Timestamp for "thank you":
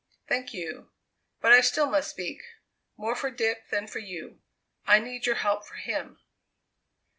0.27-0.89